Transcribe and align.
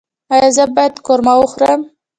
ایا 0.33 0.47
زه 0.55 0.63
باید 0.75 0.95
قورمه 1.05 1.33
وخورم؟ 1.37 1.81